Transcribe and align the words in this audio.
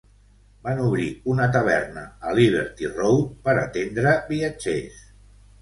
Van 0.67 0.79
obrir 0.85 1.09
una 1.33 1.45
taverna 1.57 2.05
a 2.31 2.35
Liberty 2.39 2.91
Road 2.97 3.31
per 3.45 3.57
atendre 3.67 4.19
viatgers. 4.33 4.99